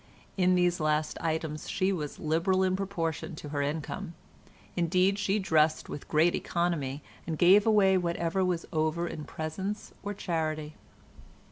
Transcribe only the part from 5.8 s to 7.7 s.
with great economy and gave